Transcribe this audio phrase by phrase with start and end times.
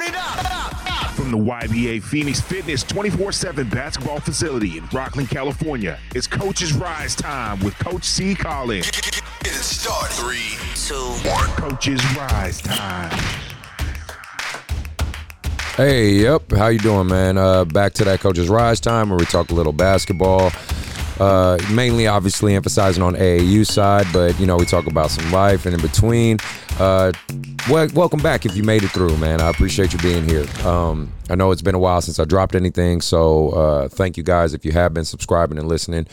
[0.00, 7.14] From the YBA Phoenix Fitness 24 7 basketball facility in Rocklin, California, it's Coach's Rise
[7.14, 8.34] Time with Coach C.
[8.34, 8.90] Collins.
[8.90, 10.14] Get it started.
[10.14, 10.94] Three, two,
[11.28, 11.48] one.
[11.50, 13.10] Coach's Rise Time.
[15.76, 16.50] Hey, yep.
[16.50, 17.36] How you doing, man?
[17.36, 20.50] Uh, back to that Coach's Rise time where we talk a little basketball.
[21.20, 25.66] Uh, mainly, obviously, emphasizing on AAU side, but you know we talk about some life
[25.66, 26.38] and in between.
[26.78, 27.12] Uh,
[27.68, 29.42] well, welcome back if you made it through, man.
[29.42, 30.46] I appreciate you being here.
[30.66, 34.22] Um, I know it's been a while since I dropped anything, so uh, thank you
[34.22, 36.06] guys if you have been subscribing and listening.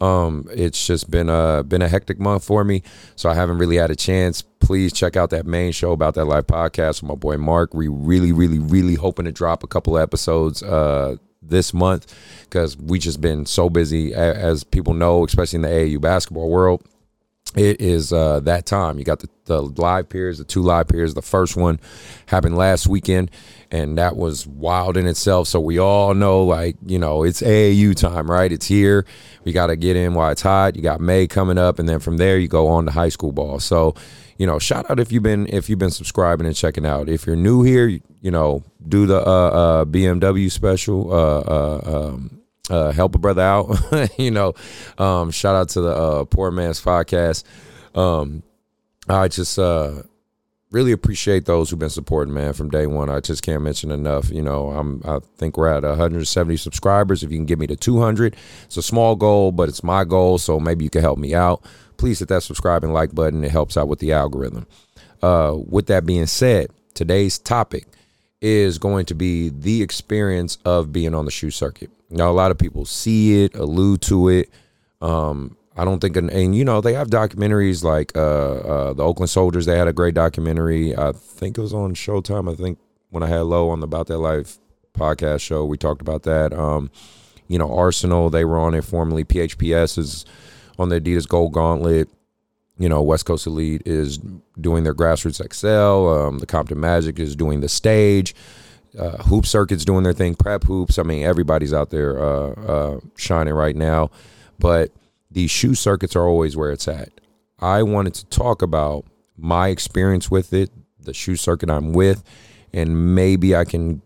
[0.00, 2.82] Um, it's just been a been a hectic month for me,
[3.16, 4.40] so I haven't really had a chance.
[4.40, 7.74] Please check out that main show about that live podcast with my boy Mark.
[7.74, 11.16] We really, really, really hoping to drop a couple episodes uh,
[11.48, 16.00] this month because we just been so busy, as people know, especially in the AAU
[16.00, 16.82] basketball world
[17.56, 18.98] it is uh, that time.
[18.98, 21.14] You got the, the live periods, the two live periods.
[21.14, 21.78] The first one
[22.26, 23.30] happened last weekend,
[23.70, 25.46] and that was wild in itself.
[25.48, 28.50] So we all know, like, you know, it's AAU time, right?
[28.50, 29.06] It's here.
[29.44, 30.74] We got to get in while it's hot.
[30.74, 33.32] You got May coming up, and then from there you go on to high school
[33.32, 33.60] ball.
[33.60, 33.94] So,
[34.38, 37.08] you know, shout out if you've been if you've been subscribing and checking out.
[37.08, 41.12] If you're new here, you, you know, do the uh, uh, BMW special.
[41.12, 42.40] Uh, uh um,
[42.70, 43.78] uh, help a brother out.
[44.18, 44.54] you know,
[44.96, 47.44] um, shout out to the uh, Poor Man's Podcast.
[47.94, 48.42] Um,
[49.08, 49.58] I just
[50.74, 53.08] really appreciate those who've been supporting, man, from day one.
[53.08, 54.28] I just can't mention enough.
[54.30, 57.22] You know, I'm I think we're at 170 subscribers.
[57.22, 60.36] If you can get me to 200, it's a small goal, but it's my goal.
[60.38, 61.64] So maybe you can help me out.
[61.96, 63.44] Please hit that subscribe and like button.
[63.44, 64.66] It helps out with the algorithm.
[65.22, 67.86] Uh, with that being said, today's topic
[68.40, 71.90] is going to be the experience of being on the shoe circuit.
[72.10, 74.50] Now, a lot of people see it, allude to it.
[75.00, 79.02] Um, I don't think, and, and, you know, they have documentaries like uh, uh, the
[79.02, 79.66] Oakland Soldiers.
[79.66, 80.96] They had a great documentary.
[80.96, 82.50] I think it was on Showtime.
[82.50, 82.78] I think
[83.10, 84.58] when I had Low on the About That Life
[84.96, 86.52] podcast show, we talked about that.
[86.52, 86.90] Um,
[87.48, 89.24] you know, Arsenal, they were on it formerly.
[89.24, 90.24] PHPS is
[90.78, 92.08] on the Adidas Gold Gauntlet.
[92.78, 94.18] You know, West Coast Elite is
[94.60, 96.08] doing their Grassroots XL.
[96.08, 98.34] Um, the Compton Magic is doing the stage
[98.98, 100.98] uh, hoop circuits doing their thing, prep hoops.
[100.98, 104.10] I mean, everybody's out there uh, uh, shining right now,
[104.58, 104.92] but
[105.34, 107.10] these shoe circuits are always where it's at.
[107.58, 109.04] I wanted to talk about
[109.36, 112.24] my experience with it, the shoe circuit I'm with,
[112.72, 114.00] and maybe I can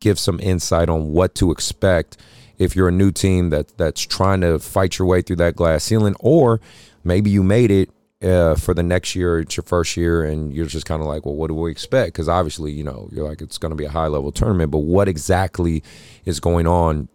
[0.00, 2.16] give some insight on what to expect
[2.58, 5.84] if you're a new team that that's trying to fight your way through that glass
[5.84, 6.60] ceiling, or
[7.04, 7.90] maybe you made it
[8.22, 11.24] uh, for the next year, it's your first year, and you're just kind of like,
[11.24, 12.12] well, what do we expect?
[12.12, 14.80] Because obviously, you know, you're like, it's going to be a high level tournament, but
[14.80, 15.82] what exactly
[16.24, 17.08] is going on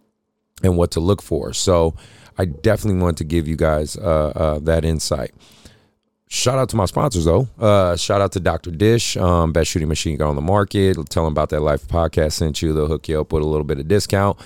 [0.62, 1.52] and what to look for?
[1.52, 1.94] So,
[2.38, 5.32] I definitely want to give you guys uh, uh, that insight.
[6.28, 7.48] Shout out to my sponsors though.
[7.56, 8.72] Uh, shout out to Dr.
[8.72, 10.96] Dish, um, best shooting machine gun on the market.
[11.08, 12.72] Tell them about that life podcast sent you.
[12.72, 14.36] They'll hook you up with a little bit of discount.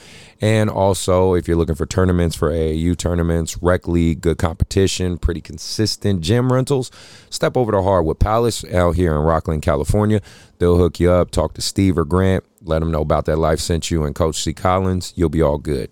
[0.43, 5.41] And also, if you're looking for tournaments for AAU tournaments, rec league, good competition, pretty
[5.41, 6.91] consistent gym rentals,
[7.31, 10.21] step over to Hardwood Palace out here in Rocklin, California.
[10.59, 11.31] They'll hook you up.
[11.31, 12.45] Talk to Steve or Grant.
[12.63, 15.15] Let them know about that life sent you and Coach C Collins.
[15.17, 15.91] You'll be all good.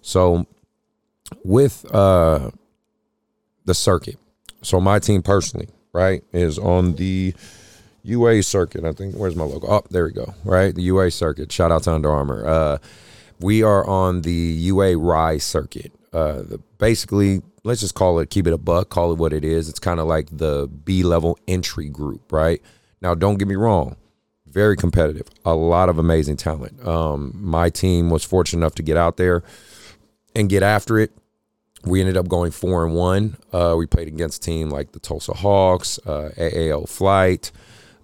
[0.00, 0.46] So,
[1.44, 2.50] with uh,
[3.64, 4.18] the circuit
[4.62, 7.34] so my team personally, right, is on the
[8.02, 8.84] UA circuit.
[8.84, 9.66] I think where's my logo?
[9.68, 10.34] Oh, there we go.
[10.44, 11.50] Right, the UA circuit.
[11.50, 12.46] Shout out to Under Armour.
[12.46, 12.78] Uh,
[13.40, 15.92] we are on the UA Rise circuit.
[16.12, 19.44] Uh, the, basically, let's just call it, keep it a buck, call it what it
[19.44, 19.68] is.
[19.68, 22.60] It's kind of like the B level entry group, right?
[23.00, 23.96] Now, don't get me wrong,
[24.46, 26.86] very competitive, a lot of amazing talent.
[26.86, 29.42] Um, my team was fortunate enough to get out there
[30.34, 31.12] and get after it
[31.84, 33.36] we ended up going four and one.
[33.52, 37.52] Uh, we played against team like the Tulsa Hawks, uh, AAO Flight,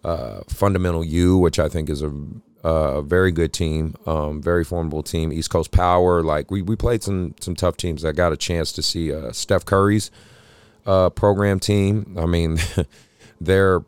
[0.05, 2.13] uh, Fundamental U, which I think is a,
[2.65, 5.33] a very good team, um, very formidable team.
[5.33, 8.05] East Coast Power, like we, we played some some tough teams.
[8.05, 10.11] I got a chance to see uh, Steph Curry's
[10.87, 12.17] uh, program team.
[12.19, 12.59] I mean,
[13.41, 13.83] they're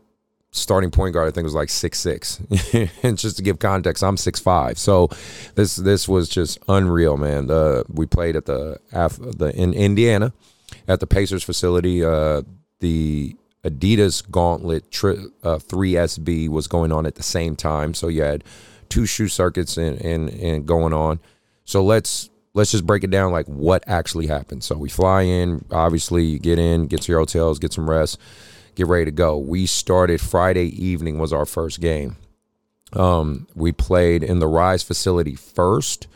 [0.51, 2.41] starting point guard I think was like six six.
[3.03, 4.79] and just to give context, I'm six five.
[4.79, 5.09] So
[5.55, 7.49] this this was just unreal, man.
[7.89, 10.33] We played at the the in Indiana
[10.87, 12.05] at the Pacers facility.
[12.05, 12.43] Uh,
[12.81, 17.93] the Adidas Gauntlet tri- uh, 3SB was going on at the same time.
[17.95, 18.45] So you had
[18.89, 21.21] two shoe circuits and and and going on.
[21.65, 24.65] So let's let's just break it down like what actually happened.
[24.65, 28.19] So we fly in, obviously you get in, get to your hotels, get some rest
[28.79, 29.37] get ready to go.
[29.37, 32.17] We started Friday evening was our first game.
[32.93, 36.07] Um, we played in the Rise facility first.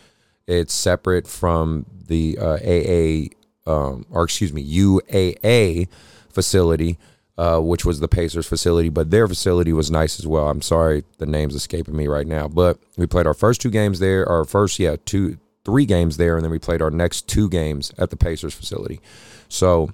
[0.46, 5.88] It's separate from the uh, AA, um, or excuse me, UAA
[6.30, 6.98] facility.
[7.38, 10.48] uh, which was the Pacers facility, but their facility was nice as well.
[10.48, 14.00] I'm sorry, the name's escaping me right now, but we played our first two games
[14.00, 17.48] there, our first, yeah, two, three games there, and then we played our next two
[17.48, 19.00] games at the Pacers facility.
[19.48, 19.90] So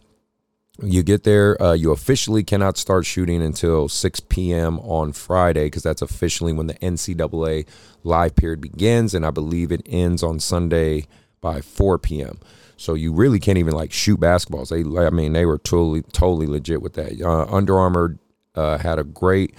[0.82, 4.78] you get there, uh, you officially cannot start shooting until 6 p.m.
[4.80, 7.66] on Friday because that's officially when the NCAA
[8.04, 11.06] live period begins, and I believe it ends on Sunday
[11.40, 12.38] by 4 p.m.
[12.76, 14.68] So you really can't even like shoot basketballs.
[14.70, 17.20] They, I mean, they were totally, totally legit with that.
[17.20, 18.16] Uh, Under Armour
[18.54, 19.54] uh, had a great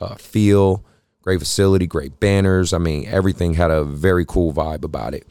[0.00, 0.84] uh, feel,
[1.22, 2.72] great facility, great banners.
[2.72, 5.26] I mean, everything had a very cool vibe about it.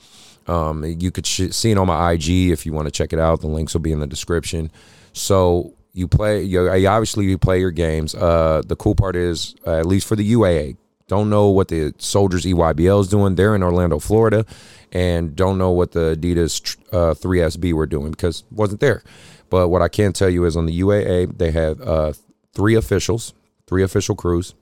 [0.47, 3.19] Um, you could sh- see it on my IG if you want to check it
[3.19, 3.39] out.
[3.39, 4.69] The links will be in the description.
[5.13, 6.43] So you play.
[6.43, 8.15] You, obviously you play your games.
[8.15, 10.77] Uh, the cool part is, uh, at least for the UAA,
[11.07, 13.35] don't know what the Soldiers EYBL is doing.
[13.35, 14.45] They're in Orlando, Florida,
[14.93, 19.03] and don't know what the Adidas uh, 3SB were doing because wasn't there.
[19.49, 22.13] But what I can tell you is on the UAA, they had uh,
[22.53, 23.33] three officials,
[23.67, 24.55] three official crews.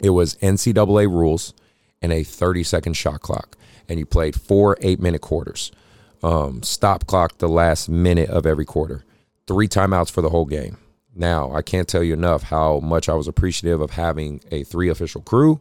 [0.00, 1.52] It was NCAA rules
[2.00, 3.56] and a 30 second shot clock.
[3.86, 5.70] And you played four eight minute quarters.
[6.22, 9.04] Um, stop clock the last minute of every quarter.
[9.46, 10.78] Three timeouts for the whole game.
[11.14, 14.88] Now, I can't tell you enough how much I was appreciative of having a three
[14.88, 15.60] official crew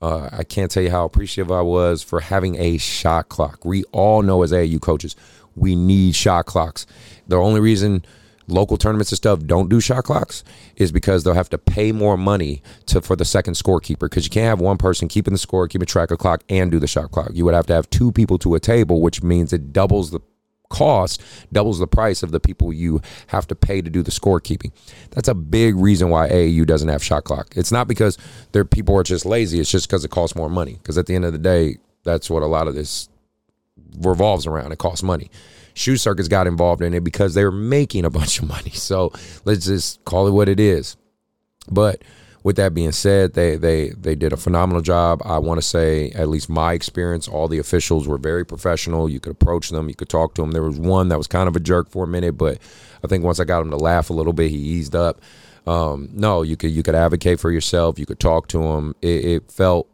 [0.00, 3.64] uh, I can't tell you how appreciative I was for having a shot clock.
[3.64, 5.16] We all know as AAU coaches,
[5.54, 6.86] we need shot clocks.
[7.28, 8.04] The only reason
[8.46, 10.44] local tournaments and stuff don't do shot clocks
[10.76, 14.30] is because they'll have to pay more money to for the second scorekeeper because you
[14.30, 17.10] can't have one person keeping the score, keeping track of clock, and do the shot
[17.10, 17.30] clock.
[17.32, 20.20] You would have to have two people to a table, which means it doubles the
[20.68, 21.22] cost
[21.52, 24.72] doubles the price of the people you have to pay to do the scorekeeping.
[25.10, 27.48] That's a big reason why AAU doesn't have shot clock.
[27.56, 28.18] It's not because
[28.52, 29.60] their people are just lazy.
[29.60, 30.74] It's just because it costs more money.
[30.74, 33.08] Because at the end of the day, that's what a lot of this
[33.98, 34.72] revolves around.
[34.72, 35.30] It costs money.
[35.74, 38.70] Shoe Circuits got involved in it because they were making a bunch of money.
[38.86, 39.12] So
[39.44, 40.96] let's just call it what it is.
[41.70, 42.02] But
[42.46, 45.20] with that being said, they they they did a phenomenal job.
[45.24, 49.08] I want to say, at least my experience, all the officials were very professional.
[49.08, 50.52] You could approach them, you could talk to them.
[50.52, 52.58] There was one that was kind of a jerk for a minute, but
[53.02, 55.20] I think once I got him to laugh a little bit, he eased up.
[55.66, 57.98] Um, no, you could you could advocate for yourself.
[57.98, 58.94] You could talk to him.
[59.02, 59.90] It, it felt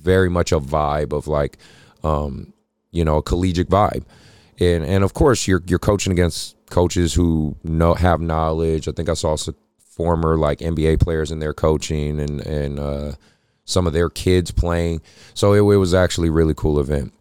[0.00, 1.58] very much a vibe of like,
[2.02, 2.54] um,
[2.90, 4.04] you know, a collegiate vibe.
[4.58, 8.88] And, and of course, you're you're coaching against coaches who know have knowledge.
[8.88, 9.36] I think I saw
[9.92, 13.12] former like NBA players in their coaching and and uh,
[13.64, 15.02] some of their kids playing.
[15.34, 17.12] So it, it was actually really cool event.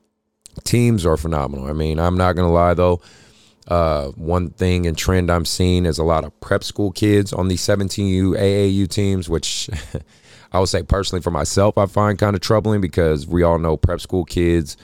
[0.64, 1.68] Teams are phenomenal.
[1.68, 3.02] I mean, I'm not gonna lie though.
[3.68, 7.48] Uh, one thing and trend I'm seeing is a lot of prep school kids on
[7.48, 9.70] the 17U AAU teams, which
[10.52, 13.78] I would say personally for myself, I find kind of troubling because we all know
[13.78, 14.78] prep school kids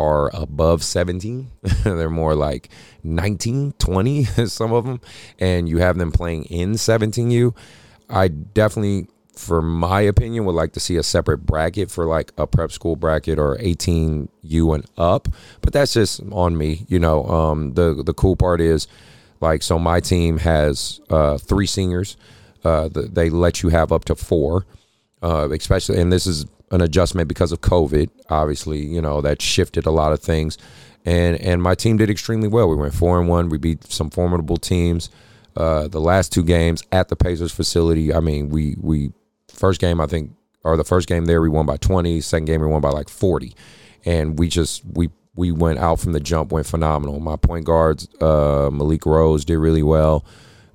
[0.00, 1.50] are above 17.
[1.84, 2.70] They're more like
[3.04, 5.00] 19, 20, some of them,
[5.38, 7.54] and you have them playing in 17U.
[8.08, 12.46] I definitely, for my opinion, would like to see a separate bracket for like a
[12.46, 15.28] prep school bracket or 18U and up.
[15.60, 16.86] But that's just on me.
[16.88, 18.88] You know, um, the the cool part is
[19.40, 22.16] like so my team has uh, three seniors.
[22.64, 24.66] Uh, they let you have up to four,
[25.22, 28.10] uh, especially, and this is an adjustment because of COVID.
[28.28, 30.58] Obviously, you know that shifted a lot of things,
[31.04, 32.68] and and my team did extremely well.
[32.68, 33.48] We went four and one.
[33.48, 35.10] We beat some formidable teams.
[35.56, 38.14] Uh, the last two games at the Pacers facility.
[38.14, 39.12] I mean, we we
[39.48, 40.32] first game I think
[40.62, 42.20] or the first game there we won by 20.
[42.20, 43.54] Second game we won by like 40,
[44.04, 47.20] and we just we we went out from the jump, went phenomenal.
[47.20, 50.24] My point guards, uh, Malik Rose did really well.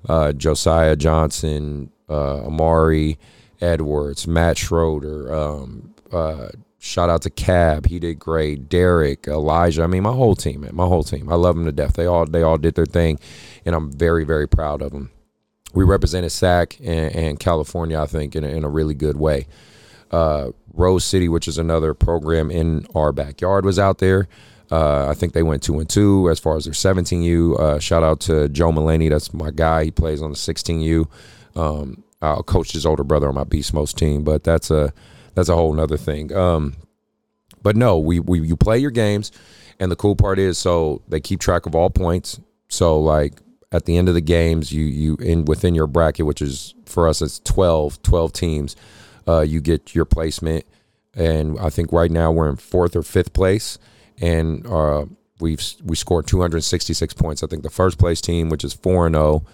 [0.08, 3.18] Uh, Josiah Johnson, uh, Amari.
[3.60, 5.32] Edwards, Matt Schroeder.
[5.34, 6.48] Um, uh,
[6.78, 8.68] shout out to Cab, he did great.
[8.68, 9.82] Derek, Elijah.
[9.82, 11.30] I mean, my whole team, man, my whole team.
[11.30, 11.94] I love them to death.
[11.94, 13.18] They all they all did their thing,
[13.64, 15.10] and I'm very very proud of them.
[15.74, 19.46] We represented SAC and, and California, I think, in a, in a really good way.
[20.10, 24.28] Uh, Rose City, which is another program in our backyard, was out there.
[24.70, 27.58] Uh, I think they went two and two as far as their 17U.
[27.58, 29.84] Uh, shout out to Joe Mullaney, that's my guy.
[29.84, 31.08] He plays on the 16U.
[31.54, 34.92] Um, I'll coach his older brother on my Beast Most team, but that's a
[35.34, 36.34] that's a whole nother thing.
[36.34, 36.74] Um,
[37.62, 39.32] but no, we, we you play your games,
[39.78, 42.40] and the cool part is so they keep track of all points.
[42.68, 43.34] So like
[43.72, 47.08] at the end of the games, you you in within your bracket, which is for
[47.08, 48.76] us it's 12, 12 teams,
[49.28, 50.64] uh, you get your placement,
[51.14, 53.78] and I think right now we're in fourth or fifth place,
[54.20, 55.06] and uh,
[55.40, 57.42] we've we scored 266 points.
[57.42, 59.44] I think the first place team, which is four and zero.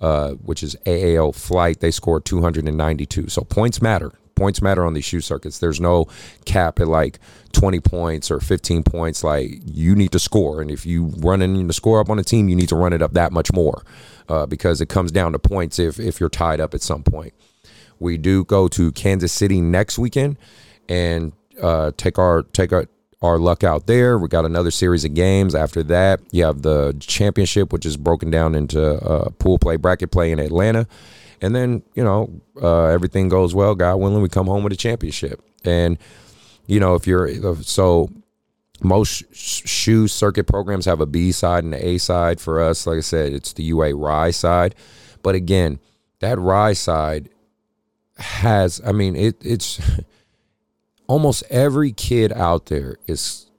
[0.00, 3.28] Uh, which is AAO Flight, they scored 292.
[3.28, 4.12] So points matter.
[4.34, 5.60] points matter on these shoe circuits.
[5.60, 6.06] There's no
[6.44, 7.20] cap at like
[7.52, 9.22] 20 points or 15 points.
[9.22, 12.24] Like you need to score, and if you run in to score up on a
[12.24, 13.84] team, you need to run it up that much more
[14.28, 17.32] uh, because it comes down to points if if you're tied up at some point.
[18.00, 20.36] We do go to Kansas City next weekend
[20.88, 21.32] and
[21.62, 22.86] uh, take our take our
[23.24, 24.18] our luck out there.
[24.18, 25.54] We got another series of games.
[25.54, 30.10] After that, you have the championship, which is broken down into uh, pool play, bracket
[30.10, 30.86] play in Atlanta.
[31.40, 33.74] And then, you know, uh, everything goes well.
[33.74, 35.42] God willing, we come home with a championship.
[35.64, 35.98] And,
[36.66, 38.10] you know, if you're so
[38.82, 42.40] most shoe circuit programs have a B side and an A side.
[42.40, 44.74] For us, like I said, it's the UA Rise side.
[45.22, 45.78] But again,
[46.20, 47.30] that Rise side
[48.18, 49.80] has, I mean, it, it's
[51.06, 53.50] almost every kid out there is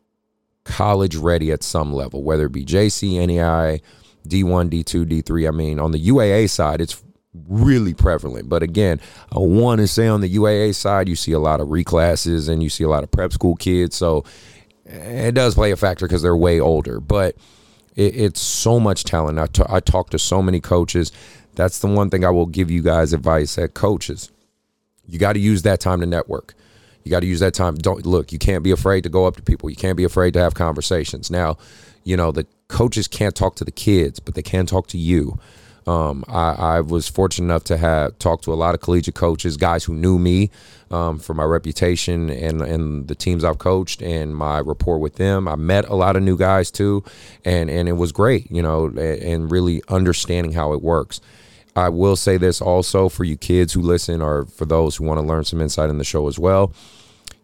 [0.63, 3.81] college ready at some level, whether it be JC, NAIA,
[4.27, 5.47] D1, D2, D3.
[5.47, 7.01] I mean, on the UAA side, it's
[7.47, 8.49] really prevalent.
[8.49, 8.99] But again,
[9.31, 12.63] I want to say on the UAA side, you see a lot of reclasses and
[12.63, 13.95] you see a lot of prep school kids.
[13.95, 14.23] So
[14.85, 16.99] it does play a factor because they're way older.
[16.99, 17.35] But
[17.95, 19.39] it, it's so much talent.
[19.39, 21.11] I, t- I talk to so many coaches.
[21.55, 24.31] That's the one thing I will give you guys advice at coaches.
[25.07, 26.55] You got to use that time to network.
[27.05, 27.75] You got to use that time.
[27.75, 28.33] Don't look.
[28.33, 29.69] You can't be afraid to go up to people.
[29.69, 31.31] You can't be afraid to have conversations.
[31.31, 31.57] Now,
[32.03, 35.39] you know the coaches can't talk to the kids, but they can talk to you.
[35.87, 39.55] Um, I, I, was fortunate enough to have talked to a lot of collegiate coaches,
[39.55, 40.49] guys who knew me
[40.89, 45.47] um, for my reputation and and the teams I've coached and my rapport with them.
[45.47, 47.03] I met a lot of new guys too,
[47.43, 51.21] and and it was great, you know, and really understanding how it works.
[51.75, 55.19] I will say this also for you kids who listen, or for those who want
[55.19, 56.71] to learn some insight in the show as well.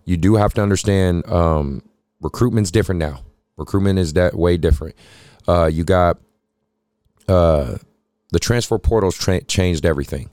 [0.05, 1.83] You do have to understand um,
[2.21, 3.21] recruitment's different now.
[3.57, 4.95] Recruitment is that way different.
[5.47, 6.17] Uh, you got
[7.27, 7.77] uh,
[8.31, 10.29] the transfer portals tra- changed everything.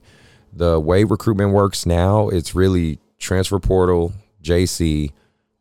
[0.52, 4.12] The way recruitment works now, it's really transfer portal,
[4.42, 5.12] JC,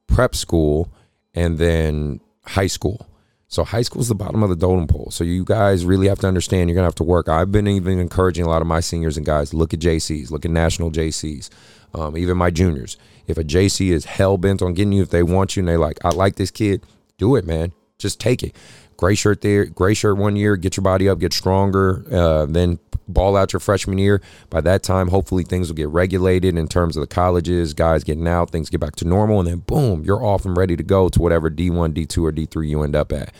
[0.07, 0.91] prep school,
[1.33, 3.07] and then high school.
[3.49, 5.09] So high school is the bottom of the totem pole.
[5.09, 7.29] So you guys really have to understand you're gonna have to work.
[7.29, 10.43] I've been even encouraging a lot of my seniors and guys look at JCs, look
[10.43, 11.49] at national JCs,
[11.93, 12.97] um, even my juniors.
[13.25, 15.77] If a JC is hell bent on getting you, if they want you and they
[15.77, 16.81] like, I like this kid,
[17.17, 17.71] do it, man.
[17.97, 18.53] Just take it.
[18.97, 22.79] Gray shirt there, gray shirt one year, get your body up, get stronger, uh, then
[23.07, 24.21] ball out your freshman year.
[24.49, 28.27] By that time, hopefully things will get regulated in terms of the colleges, guys getting
[28.27, 31.09] out, things get back to normal, and then boom, you're off and ready to go
[31.09, 33.33] to whatever D1, D2, or D3 you end up at.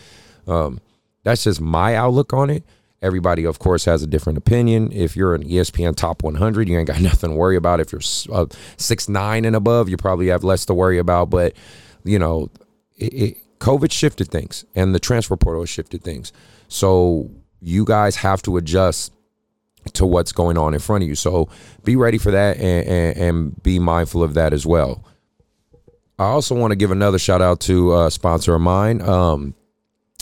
[0.46, 0.80] Um,
[1.24, 2.64] that's just my outlook on it.
[3.00, 4.90] Everybody, of course, has a different opinion.
[4.90, 7.80] If you're an ESPN top 100, you ain't got nothing to worry about.
[7.80, 8.00] If you're
[8.32, 8.46] uh,
[8.76, 11.30] six nine and above, you probably have less to worry about.
[11.30, 11.54] But
[12.04, 12.50] you know,
[12.96, 16.32] it, it, COVID shifted things, and the transfer portal shifted things.
[16.68, 19.12] So you guys have to adjust
[19.94, 21.14] to what's going on in front of you.
[21.14, 21.48] So
[21.84, 25.04] be ready for that and, and, and be mindful of that as well.
[26.18, 29.00] I also want to give another shout out to a sponsor of mine.
[29.00, 29.54] Um,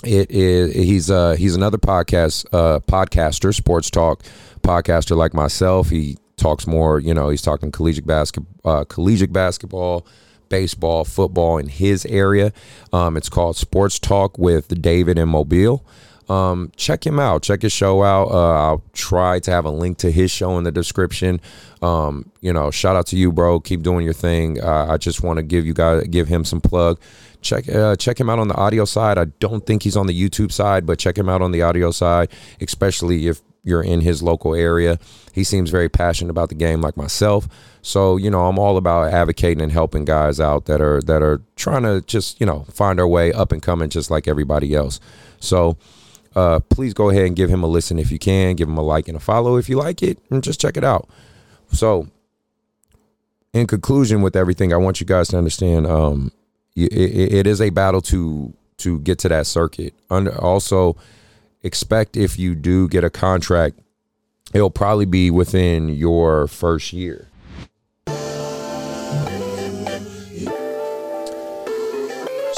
[0.04, 4.22] it is he's uh he's another podcast uh podcaster, sports talk
[4.60, 5.88] podcaster like myself.
[5.88, 10.06] He talks more, you know, he's talking collegiate basketball, uh, collegiate basketball,
[10.48, 12.52] baseball, football in his area.
[12.92, 15.84] Um, it's called Sports Talk with David and Mobile
[16.28, 17.42] um, check him out.
[17.42, 18.30] Check his show out.
[18.30, 21.40] Uh, I'll try to have a link to his show in the description.
[21.82, 23.60] Um, you know, shout out to you, bro.
[23.60, 24.60] Keep doing your thing.
[24.60, 26.98] Uh, I just want to give you guys give him some plug.
[27.42, 29.18] Check uh, check him out on the audio side.
[29.18, 31.90] I don't think he's on the YouTube side, but check him out on the audio
[31.90, 34.98] side, especially if you're in his local area.
[35.32, 37.48] He seems very passionate about the game, like myself.
[37.82, 41.42] So you know, I'm all about advocating and helping guys out that are that are
[41.56, 45.00] trying to just you know find their way up and coming, just like everybody else.
[45.40, 45.76] So
[46.36, 48.54] uh, please go ahead and give him a listen if you can.
[48.54, 50.84] Give him a like and a follow if you like it, and just check it
[50.84, 51.08] out.
[51.72, 52.08] So,
[53.52, 56.30] in conclusion, with everything, I want you guys to understand um,
[56.76, 59.94] it, it is a battle to to get to that circuit.
[60.10, 60.96] Under, also,
[61.66, 63.78] expect if you do get a contract,
[64.54, 67.28] it'll probably be within your first year.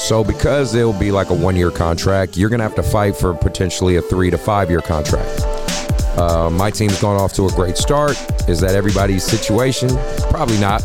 [0.09, 3.17] So because it'll be like a one year contract, you're going to have to fight
[3.17, 5.43] for potentially a three to five year contract.
[6.17, 8.17] Uh, my team's gone off to a great start.
[8.49, 9.91] Is that everybody's situation?
[10.31, 10.83] Probably not.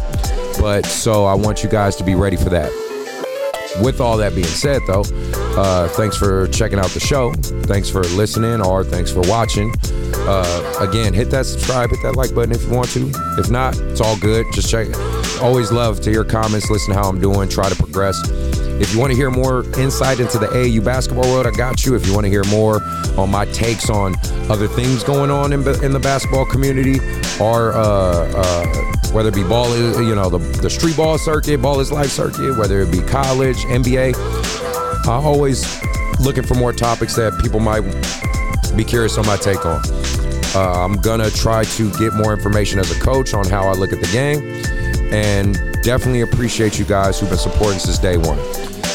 [0.60, 2.83] But so I want you guys to be ready for that.
[3.82, 5.04] With all that being said, though,
[5.58, 7.34] uh, thanks for checking out the show.
[7.34, 9.74] Thanks for listening or thanks for watching.
[10.16, 13.12] Uh, again, hit that subscribe, hit that like button if you want to.
[13.38, 14.46] If not, it's all good.
[14.54, 14.88] Just check.
[15.42, 18.18] Always love to hear comments, listen to how I'm doing, try to progress.
[18.80, 21.96] If you want to hear more insight into the AU basketball world, I got you.
[21.96, 22.82] If you want to hear more
[23.18, 24.16] on my takes on
[24.50, 27.00] other things going on in, in the basketball community
[27.40, 31.62] or uh, uh, whether it be ball, is you know, the, the street ball circuit,
[31.62, 34.16] ball is life circuit, whether it be college, NBA.
[35.08, 35.82] I'm always
[36.20, 37.82] looking for more topics that people might
[38.76, 39.82] be curious on my take on.
[40.56, 43.94] Uh, I'm gonna try to get more information as a coach on how I look
[43.94, 44.42] at the game,
[45.14, 48.40] and definitely appreciate you guys who've been supporting since day one.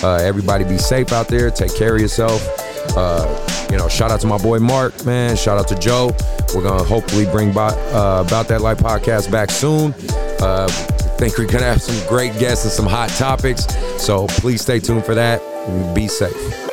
[0.02, 1.50] Uh, everybody be safe out there.
[1.50, 2.67] Take care of yourself.
[2.96, 5.36] Uh, you know, shout out to my boy Mark, man.
[5.36, 6.14] Shout out to Joe.
[6.54, 9.94] We're gonna hopefully bring by, uh, about that life podcast back soon.
[10.40, 10.68] Uh,
[11.18, 13.66] think we're gonna have some great guests and some hot topics.
[14.00, 15.42] So please stay tuned for that.
[15.94, 16.67] Be safe.